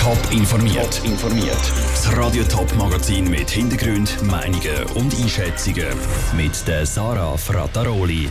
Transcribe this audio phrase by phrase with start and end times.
[0.00, 1.02] Top informiert.
[1.04, 1.72] informiert.
[1.92, 5.94] Das Radio Top Magazin mit Hintergrund, Meinungen und Einschätzungen
[6.34, 8.30] mit der Sarah Frataroli.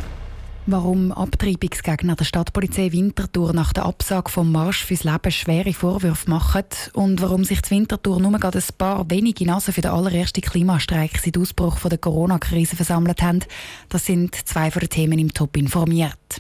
[0.66, 6.66] Warum Abtreibungsgegner der Stadtpolizei Winterthur nach der Absage vom Marsch fürs Leben schwere Vorwürfe machen
[6.94, 11.20] und warum sich die Winterthur nur gerade ein paar wenige Nasen für den allerersten Klimastreik
[11.24, 13.42] seit Ausbruch der Corona-Krise versammelt haben,
[13.90, 16.40] das sind zwei von den Themen im Top informiert.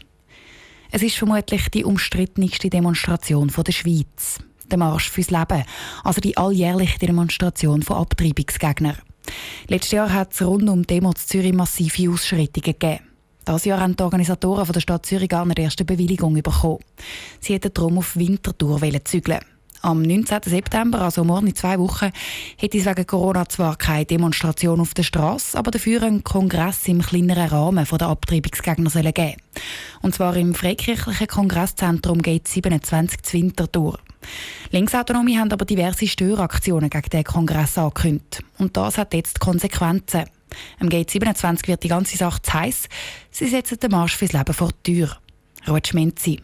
[0.89, 4.39] Es ist vermutlich die umstrittenste Demonstration der Schweiz.
[4.69, 5.63] Der Marsch fürs Leben,
[6.03, 8.97] also die alljährliche Demonstration von Abtreibungsgegnern.
[9.67, 12.99] Letztes Jahr hat es rund um die Demo Zürich massive Ausschreitungen gegeben.
[13.47, 16.79] Dieses Jahr haben die Organisatoren von der Stadt Zürich gar nicht erste Bewilligung bekommen.
[17.39, 19.39] Sie hätten darum auf Winterthur zügeln
[19.81, 20.39] am 19.
[20.45, 22.11] September, also morgen in zwei Wochen,
[22.57, 27.01] hätte es wegen Corona zwar keine Demonstration auf der Straße, aber dafür einen Kongress im
[27.01, 29.37] kleineren Rahmen von der Abtreibungsgegner sollen geben.
[30.01, 33.99] Und zwar im Freikirchlichen Kongresszentrum geht 27 zu Winterthur.
[34.71, 38.43] Linksautonome haben aber diverse Störaktionen gegen den Kongress angekündigt.
[38.57, 40.25] Und das hat jetzt Konsequenzen.
[40.79, 42.89] Am Gate 27 wird die ganze Sache zu heiß.
[43.31, 45.17] Sie setzen den Marsch fürs Leben vor die Tür.
[45.67, 46.41] Ruth Schmenzi.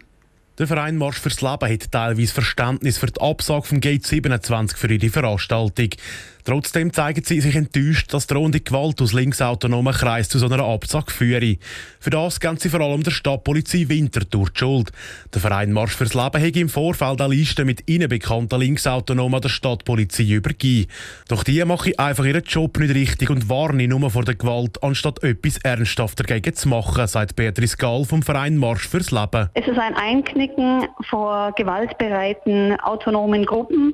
[0.57, 4.89] Der Verein Marsch fürs Leben hat teilweise Verständnis für die Absage vom Gate 27 für
[4.89, 5.89] ihre Veranstaltung.
[6.45, 11.11] Trotzdem zeigen sie sich enttäuscht, dass drohende Gewalt aus linksautonomen Kreis zu so einer Absage
[11.11, 11.57] führe.
[11.99, 14.91] Für das geben sie vor allem der Stadtpolizei Winterthur die Schuld.
[15.33, 19.49] Der Verein Marsch fürs Leben hat im Vorfeld eine Liste mit ihnen bekannten Linksautonomen der
[19.49, 20.87] Stadtpolizei übergeben.
[21.29, 25.23] Doch die machen einfach ihren Job nicht richtig und warnen nur vor der Gewalt, anstatt
[25.23, 29.49] etwas ernsthaft dagegen zu machen, sagt Beatrice Gall vom Verein Marsch fürs Leben.
[29.55, 29.95] Es ist ein
[30.45, 33.93] Einknicken vor gewaltbereiten autonomen Gruppen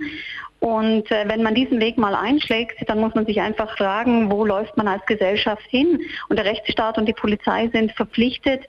[0.60, 4.46] und äh, wenn man diesen Weg mal einschlägt, dann muss man sich einfach fragen, wo
[4.46, 6.00] läuft man als Gesellschaft hin?
[6.30, 8.68] Und der Rechtsstaat und die Polizei sind verpflichtet,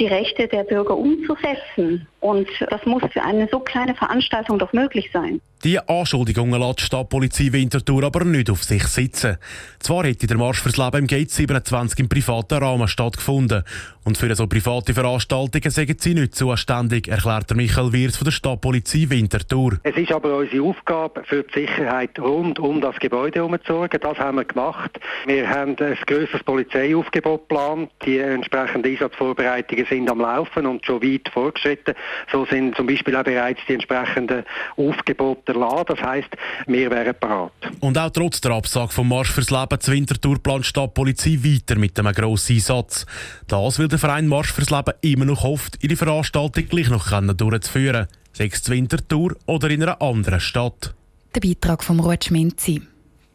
[0.00, 2.08] die Rechte der Bürger umzusetzen.
[2.18, 5.40] Und das muss für eine so kleine Veranstaltung doch möglich sein.
[5.64, 9.38] Die Anschuldigungen lässt die Stadtpolizei Winterthur aber nicht auf sich sitzen.
[9.80, 13.64] Zwar hätte der Marsch fürs Leben im Gate 27 im privaten Rahmen stattgefunden.
[14.04, 19.10] Und für so private Veranstaltungen sagen sie nicht zuständig, erklärt Michael Wirz von der Stadtpolizei
[19.10, 19.78] Winterthur.
[19.82, 23.98] Es ist aber unsere Aufgabe, für die Sicherheit rund um das Gebäude herum zu sorgen.
[24.00, 25.00] Das haben wir gemacht.
[25.26, 27.90] Wir haben ein grösseres Polizeiaufgebot geplant.
[28.04, 31.94] Die entsprechenden Einsatzvorbereitungen sind am Laufen und schon weit vorgeschritten.
[32.30, 34.44] So sind zum Beispiel auch bereits die entsprechenden
[34.76, 35.84] Aufgebote erlassen.
[35.88, 36.30] Das heisst,
[36.66, 37.52] wir wären parat.
[37.80, 41.78] Und auch trotz der Absage vom Marsch fürs Leben zur Winterthur plant die Stadtpolizei weiter
[41.78, 43.06] mit einem grossen Einsatz.
[43.46, 48.06] Das will der Verein Marsch fürs Leben immer noch hofft, ihre Veranstaltung gleich noch durchzuführen.
[48.32, 50.94] Sechs zur Winterthur oder in einer anderen Stadt.
[51.34, 52.82] Der Beitrag von Ruth Schmenzi.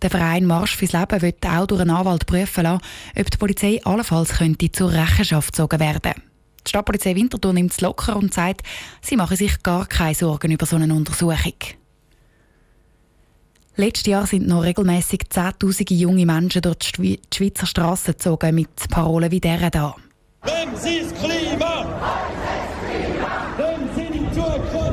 [0.02, 2.84] Der Verein Marsch fürs Leben wird auch durch einen Anwalt prüfen lassen,
[3.18, 6.22] ob die Polizei allenfalls könnte zur Rechenschaft gezogen werden
[6.66, 8.64] Die Stadtpolizei Winterthur nimmt es locker und sagt,
[9.02, 11.54] sie mache sich gar keine Sorgen über so eine Untersuchung.
[13.76, 19.32] Letztes Jahr sind noch regelmäßig zehntausende junge Menschen durch die Schweizer Straßen gezogen mit Parolen
[19.32, 19.96] wie dieser hier.
[20.44, 21.86] Wenn Sie das Klima!
[23.58, 24.84] Wenn Sie die Zukunft!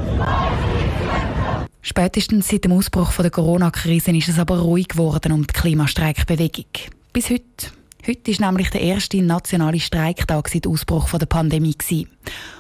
[1.83, 6.71] Spätestens seit dem Ausbruch der Corona-Krise ist es aber ruhig geworden um die Klimastreikbewegung.
[7.13, 7.73] Bis heute.
[8.07, 11.77] Heute ist nämlich der erste nationale Streiktag seit Ausbruch der Pandemie.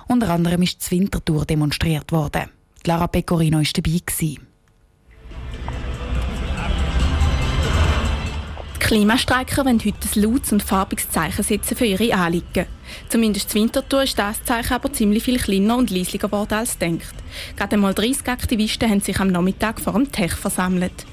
[0.07, 2.51] Unter anderem ist die Wintertour demonstriert worden.
[2.85, 4.50] Lara Pecorino war dabei.
[8.91, 12.67] Klimastreiker wollen heute ein lautes und farbiges Zeichen setzen für ihre Anliegen.
[13.09, 17.15] Zumindest in Winterthur ist das Zeichen aber ziemlich viel kleiner und leislicher geworden als denkt.
[17.57, 21.07] Gerade einmal 30 Aktivisten haben sich am Nachmittag vor dem Tech versammelt.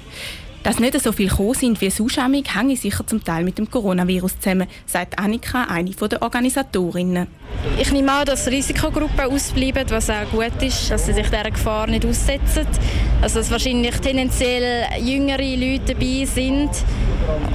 [0.64, 4.40] Dass nicht so viele gekommen sind wie sonst hänge sicher zum Teil mit dem Coronavirus
[4.40, 7.28] zusammen, sagt Annika, eine der Organisatorinnen.
[7.78, 11.86] Ich nehme an, dass Risikogruppen ausbleiben, was auch gut ist, dass sie sich dieser Gefahr
[11.86, 12.66] nicht aussetzen.
[13.22, 16.70] Also dass wahrscheinlich tendenziell jüngere Leute dabei sind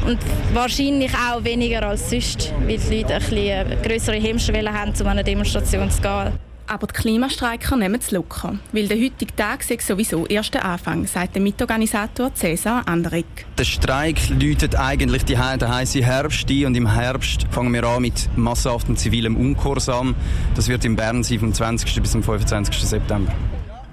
[0.06, 0.20] und
[0.54, 5.24] wahrscheinlich auch weniger als sonst, weil die Leute ein bisschen größere Hemmschwelle haben, zu einer
[5.24, 6.34] Demonstration zu gehen.
[6.66, 11.06] Aber die Klimastreiker nehmen es locker, weil der heutige Tag sei sowieso erst der Anfang,
[11.06, 13.26] sagt der Mitorganisator Cäsar Anderik.
[13.58, 18.02] Der Streik läutet eigentlich die den heißen Herbst ein und im Herbst fangen wir an
[18.02, 20.16] mit massenhaftem zivilem Ungehorsam.
[20.56, 22.02] Das wird in Bern sein vom 20.
[22.02, 22.76] bis zum 25.
[22.76, 23.34] September.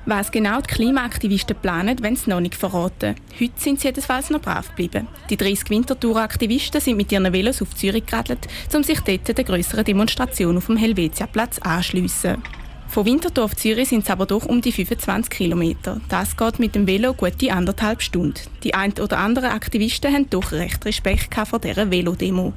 [0.06, 3.16] Was genau die Klimaaktivisten planen, wenn sie noch nicht verraten.
[3.38, 5.06] Heute sind sie jedenfalls noch brav geblieben.
[5.28, 9.84] Die 30 Winterthur-Aktivisten sind mit ihren Velos auf Zürich geradelt, um sich dort der grösseren
[9.84, 12.42] Demonstration auf dem Helvetia-Platz anschliessen.
[12.88, 16.00] Von Winterthur auf Zürich sind es aber doch um die 25 Kilometer.
[16.08, 18.40] Das geht mit dem Velo gute anderthalb Stunden.
[18.64, 22.52] Die ein oder anderen Aktivisten haben doch recht Respekt vor dieser Velodemo.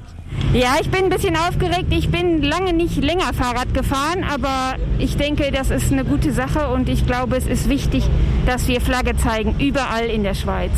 [0.53, 1.87] Ja, ich bin ein bisschen aufgeregt.
[1.89, 6.69] Ich bin lange nicht länger Fahrrad gefahren, aber ich denke, das ist eine gute Sache
[6.69, 8.03] und ich glaube, es ist wichtig,
[8.45, 10.71] dass wir Flagge zeigen, überall in der Schweiz.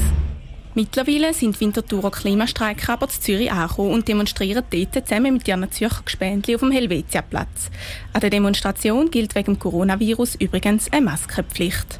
[0.76, 6.02] Mittlerweile sind Winterthurer Klimastreiker aber zu Zürich angekommen und demonstrieren dort zusammen mit ihren Zürcher
[6.04, 7.70] Gespendli auf dem Helvetia-Platz.
[8.12, 12.00] An der Demonstration gilt wegen dem Coronavirus übrigens eine Maskenpflicht.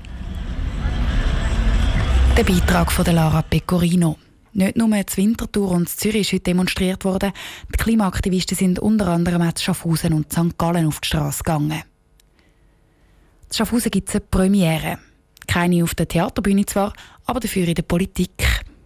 [2.38, 4.18] Der Beitrag von Lara Pecorino.
[4.56, 7.34] Nicht nur in Winterthur und in Zürich ist heute demonstriert worden.
[7.74, 10.58] Die Klimaaktivisten sind unter anderem auch Schaffhausen und St.
[10.58, 11.84] Gallen auf die Straße gegangen.
[13.50, 15.00] In Schaffhausen gibt es eine Premiere.
[15.46, 16.94] Keine auf der Theaterbühne zwar,
[17.26, 18.32] aber dafür in der Politik.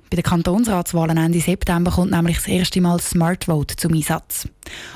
[0.10, 4.48] Bei den Kantonsratswahlen Ende September kommt nämlich das erste Mal Smart Vote zum Einsatz.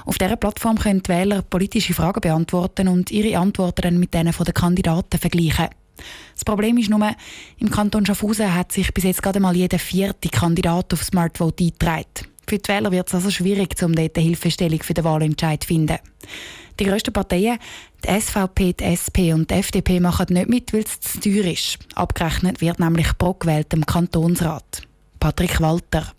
[0.05, 4.33] Auf dieser Plattform können die Wähler politische Fragen beantworten und ihre Antworten dann mit denen
[4.35, 5.67] der Kandidaten vergleichen.
[6.33, 7.15] Das Problem ist nur,
[7.59, 11.63] im Kanton Schaffhausen hat sich bis jetzt gerade mal jeder vierte Kandidat auf Smart Vote
[11.63, 12.27] eingetragen.
[12.47, 15.67] Für die Wähler wird es also schwierig, um dort eine Hilfestellung für den Wahlentscheid zu
[15.67, 15.97] finden.
[16.79, 17.59] Die grössten Parteien,
[18.03, 21.77] die SVP, die SP und die FDP, machen nicht mit, weil es zu teuer ist.
[21.93, 24.81] Abgerechnet wird nämlich pro gewähltem Kantonsrat.
[25.19, 26.11] Patrick Walter.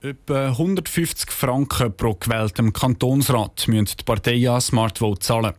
[0.00, 5.52] Etwa 150 Franken pro gewähltem Kantonsrat müssen die Parteien an Smartvote zahlen.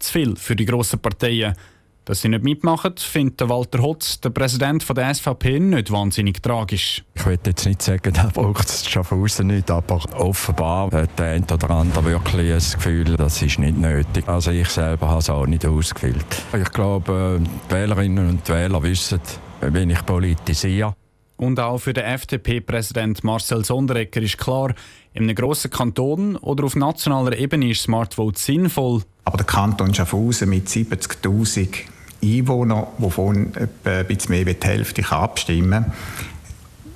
[0.00, 1.54] Zu viel für die grossen Parteien.
[2.04, 7.04] Dass sie nicht mitmachen, findet Walter Hotz, der Präsident der SVP, nicht wahnsinnig tragisch.
[7.14, 11.46] Ich will jetzt nicht sagen, da braucht es Schaffhausen nicht, aber offenbar hat der eine
[11.46, 14.26] oder andere wirklich das Gefühl, das ist nicht nötig.
[14.26, 16.26] Also ich selber habe es auch nicht ausgefüllt.
[16.60, 19.20] Ich glaube, die Wählerinnen und Wähler wissen,
[19.60, 20.96] wenn ich politisiere.
[21.36, 24.74] Und auch für den FDP-Präsident Marcel Sonderegger ist klar,
[25.12, 29.02] in einem grossen Kanton oder auf nationaler Ebene ist Smartvote sinnvoll.
[29.24, 31.91] Aber der Kanton Schaffhausen mit 70'000
[32.22, 33.52] Einwohnern, wovon
[33.84, 35.92] ein bisschen mehr als die Hälfte abstimmen kann,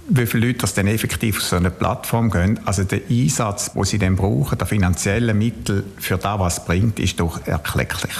[0.09, 3.85] wie viele Leute das dann effektiv auf so eine Plattform gehen, also der Einsatz, den
[3.85, 8.15] sie dann brauchen, der finanzielle Mittel für das, was es bringt, ist doch erklecklich.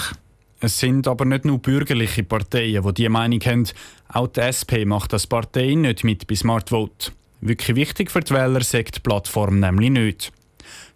[0.59, 3.67] Es sind aber nicht nur bürgerliche Parteien, die diese Meinung haben.
[4.09, 7.11] Auch die SP macht das Partei nicht mit bei Smartvote.
[7.41, 10.31] Wirklich wichtig für die Wähler sagt die Plattform nämlich nicht.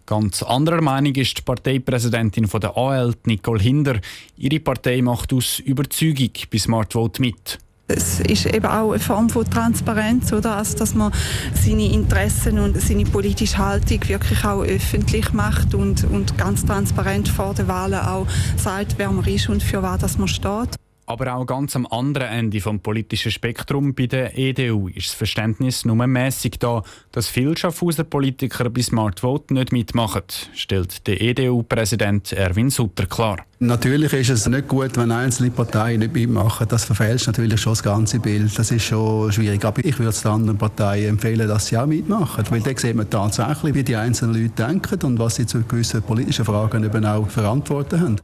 [0.06, 4.00] Ganz anderer Meinung ist die Parteipräsidentin von der AL, Nicole Hinder.
[4.36, 7.58] Ihre Partei macht aus Überzeugung bei Smartvote mit.
[7.88, 10.56] Es ist eben auch eine Form von Transparenz, oder?
[10.56, 11.12] Also, dass man
[11.54, 17.54] seine Interessen und seine politische Haltung wirklich auch öffentlich macht und, und ganz transparent vor
[17.54, 18.26] den Wahlen auch
[18.56, 20.76] sagt, wer man ist und für was man steht.
[21.12, 25.84] Aber auch ganz am anderen Ende vom politischen Spektrum bei der EDU ist das Verständnis
[25.84, 30.22] nur mäßig da, dass viele Schaffhauser Politiker bei Smart Vote nicht mitmachen,
[30.54, 33.44] stellt der EDU-Präsident Erwin Sutter klar.
[33.58, 36.66] Natürlich ist es nicht gut, wenn einzelne Parteien nicht mitmachen.
[36.66, 38.58] Das verfälscht natürlich schon das ganze Bild.
[38.58, 39.62] Das ist schon schwierig.
[39.66, 42.42] Aber ich würde es anderen Parteien empfehlen, dass sie auch mitmachen.
[42.48, 46.02] Weil dann sieht man tatsächlich, wie die einzelnen Leute denken und was sie zu gewissen
[46.02, 48.16] politischen Fragen eben auch verantworten haben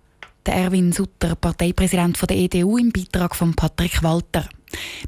[0.48, 4.48] der Erwin Sutter, Parteipräsident der EDU, im Beitrag von Patrick Walter.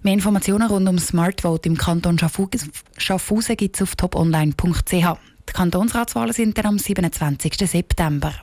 [0.03, 4.93] Mehr Informationen rund um Smartvote im Kanton Schaffhausen gibt es auf toponline.ch.
[4.93, 7.55] Die Kantonsratswahlen sind dann am 27.
[7.57, 8.35] September.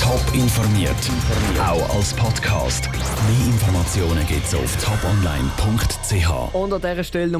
[0.00, 0.90] Top informiert,
[1.60, 2.90] auch als Podcast.
[2.90, 6.54] Mehr Informationen gibt es auf toponline.ch.
[6.54, 7.38] Und an dieser Stelle